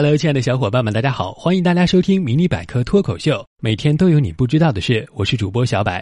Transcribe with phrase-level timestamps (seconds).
[0.00, 1.32] Hello，亲爱的小伙伴们，大家好！
[1.32, 5.04] 欢迎大家收听《迷你百科脱口秀》，每天都有你不知道的事。
[5.12, 5.92] 我是主播小柏。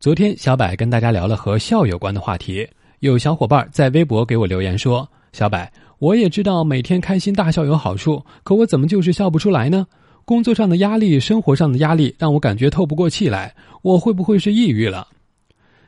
[0.00, 2.66] 昨天，小柏跟大家聊了和笑有关的话题。
[3.00, 9.86] 有小伙伴在微博给我留言说：“小柏，我也知道每天开心大笑有好处，可我怎么就是笑不出来呢？
[10.24, 15.06] 工作上的压力、生活上的压力让我感觉透不过气来，我会不会是抑郁了？”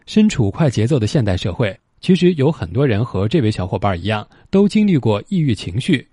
[0.05, 6.07] 身处快节奏的现代社会，其实有很多人和这位小伙伴一样，都经历过抑郁情绪。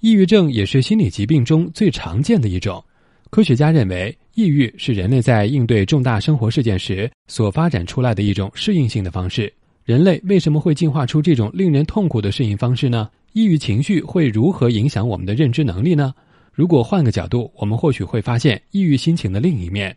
[0.00, 2.82] 抑郁症也是心理疾病中最常见的一种。
[3.30, 9.52] 科学家认为，抑郁是人类在应对重大生活事件时所发展出来的一种适应性的方式。
[9.84, 13.10] 人类为什么会进化出这种令人痛苦的适应方式呢？
[13.32, 16.14] 抑郁情绪会如何影响我们的认知能力呢？
[16.52, 19.94] 如果换个角度，我们或许会发现抑郁心情的另一面。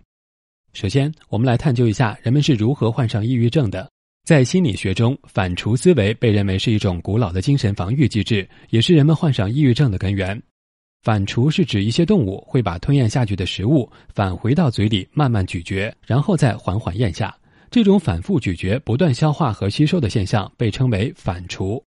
[0.73, 3.87] 首先，我们来探究一下人们是如何患上抑郁症的。
[4.23, 10.39] 在心理学中，反刍思维被认为是一种古老的精神防御机制，也是人们患上抑郁症的根源。
[11.01, 17.35] 反刍是指一些动物会把吞咽下去的食物返回到嘴里慢慢咀嚼，然后再缓缓咽下。
[17.71, 21.81] 这种反复咀嚼、不断消化和吸收的现象被称为反刍。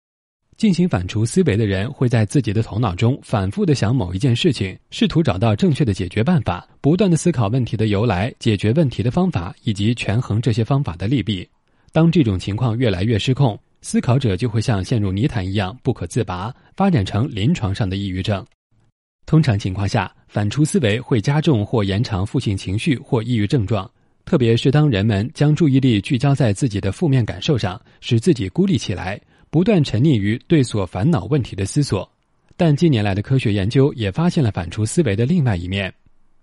[0.57, 11.47] 进行反刍思维的人会在自己的头脑中反复的想某一件事情，试图找到正确的解决办法，不断的思考问题的由来、解决问题的方法以及权衡这些方法的利弊。
[11.93, 18.45] 当这种情况越来越失控，思考者就会像陷入泥潭一样不可自拔，发展成临床上的抑郁症。
[19.27, 23.89] 通常情况下，反刍思维会加重或延长负性情绪或抑郁症状，
[24.25, 32.11] 特别是当人们将注意力聚焦在自己的负面感受上，使自己孤立起来，不断沉溺于对所烦恼问题的思索。
[32.57, 35.93] 但近年来的科学研究也发现了反刍思维的另外一面。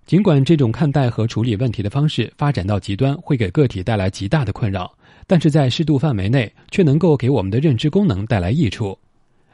[0.06, 4.92] 尽管这种看待和处理问题的方式发展到极端，会给个体带来极大的困扰，
[5.30, 8.98] 但是在适度范围内，却能够给我们的认知功能带来益处。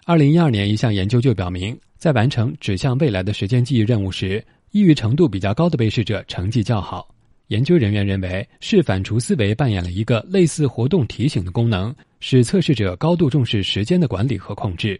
[0.06, 7.14] 二零一二年，一项研究就表明，在完成指向未来的时间记忆任务时，抑郁程度比较高的被试者成绩较好。
[7.48, 14.97] 研究人员认为，是反刍思维扮演了一个类似活动提醒的功能，使测试者高度重视时间的管理和控制。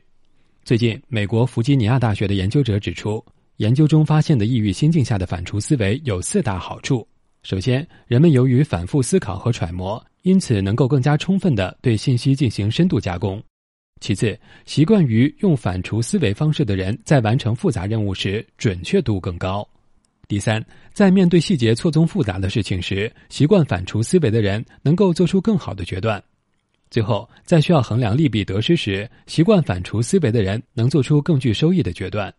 [0.66, 3.24] 最近，美国弗吉尼亚大学的研究者指出。
[3.58, 7.08] 研究中发现的抑郁心境下的反刍思维有四大好处：
[7.44, 13.40] 首先，人们由于反复思考和揣摩，因此能够更加充分地对信息进行深度加工；
[14.02, 19.64] 其次，习惯于用反刍思维方式的人在完成复杂任务时准确度更高；
[20.28, 26.20] 第三，在面对细节错综复杂的事情时，习惯反刍思维的人能够做出更好的决断；
[26.90, 32.34] 最后，在需要衡量利弊得失时，习惯反刍思维的人能做出更具收益的决断。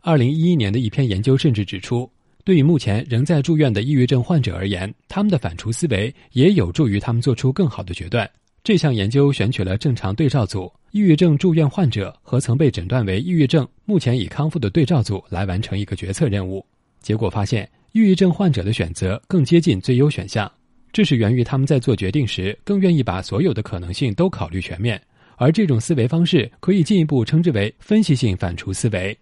[0.00, 2.10] 二零一一年的一篇研究甚至指出，
[2.44, 8.28] 对于目前仍在住院的抑郁症患者而言，他们的反刍思维也有助于他们做出更好的决断。
[8.62, 16.64] 这项研究选取了正常对照组、抑郁症住院患者和曾被诊断为抑郁症、目前已康复的对照组来完成一个决策任务。
[17.00, 20.50] 结果发现，抑郁症患者的选择更接近最优选项，
[20.92, 25.00] 这是源于他们在做决定时更愿意把所有的可能性都考虑全面。
[25.36, 29.16] 而这种思维方式可以进一步称之为分析性反刍思维。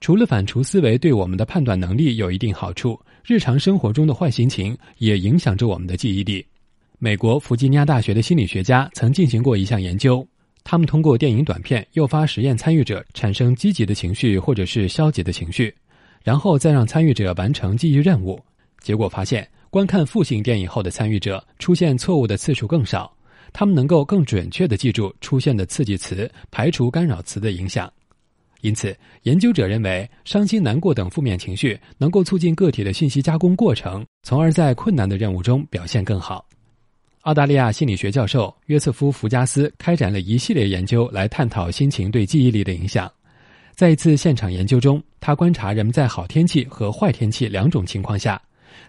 [0.00, 6.44] 除了反刍思维对我们的判断能力有一定好处，日常生活中的坏心情也影响着我们的记忆力。
[6.98, 10.26] 美国弗吉尼亚大学的心理学家曾进行过一项研究，
[10.64, 15.74] 他们通过电影短片诱发实验参与者产生积极的情绪或者是消极的情绪，
[16.24, 18.40] 然后再让参与者完成记忆任务。
[18.80, 23.14] 结果发现，观看负性电影后的参与者出现错误的次数更少，
[23.52, 27.92] 他们能够更准确地记住出现的刺激词，排除干扰词的影响。
[28.62, 36.46] 因此，研究者认为，伤心、难过等负面情绪能够促进个体的信息加工过程，从而在困难的任务中表现更好。
[37.22, 43.10] 澳大利亚心理学教授约瑟夫·福加斯开展了一系列研究来探讨心情对记忆力的影响。
[43.74, 48.40] 在一次现场研究中，他观察人们在好天气和坏天气两种情况下，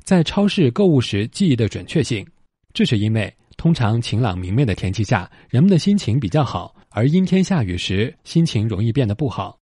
[0.04, 2.26] 在超市购物时记忆的准确性。
[2.74, 9.61] 这是因为，通常晴朗明媚的天气下，人们的心情比较好，而阴天下雨时，心情容易变得不好。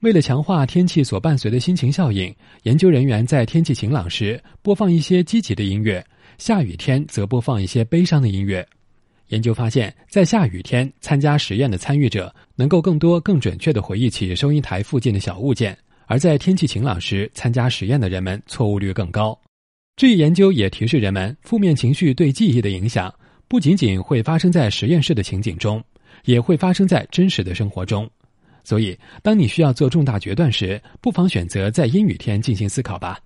[0.00, 2.34] 为了强化天气所伴随的心情效应，
[2.64, 6.04] 研究人员在天气晴朗时播放一些积极的音乐，
[6.36, 8.66] 下雨天则播放一些悲伤的音乐。
[9.28, 15.76] 研究发现，在下雨天参加实验的参与者能够更多、更准确地回忆起收银台附近的小物件，
[16.06, 19.36] 而在天气晴朗时参加实验的人们错误率更高。
[19.96, 23.12] 这一研究也提示人们，负面情绪对记忆的影响
[23.48, 25.82] 不仅仅会发生在实验室的情景中，
[26.26, 28.08] 也会发生在真实的生活中。
[28.66, 33.16] 所以，当你需要做重大决断时，不妨选择在阴雨天进行思考吧。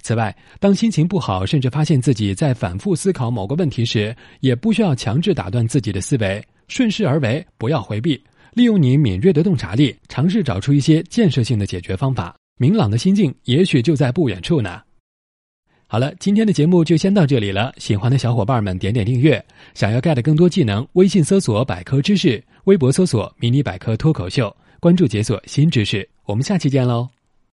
[0.00, 8.22] 此外，当心情不好，甚至发现自己在反复思考某个问题时，也不需要强制打断自己的思维，顺势而为，不要回避，
[8.52, 12.32] 利用你敏锐的洞察力，尝试找出一些建设性的解决方法。
[12.56, 14.80] 明朗的心境，也许就在不远处呢。
[15.88, 17.74] 好了，今天的节目就先到这里了。
[17.78, 19.44] 喜欢的小伙伴们点点订阅。
[19.74, 24.54] 想要 get 更多技能，微信搜索百科知识，微博搜索迷你百科脱口秀，
[24.86, 26.08] 关注解锁新知识。
[26.26, 27.15] 我们下期见喽。